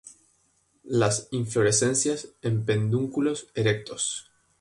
[0.89, 4.31] Las inflorescencias en pedúnculos erectos.